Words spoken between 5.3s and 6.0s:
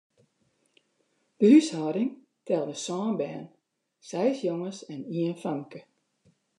famke.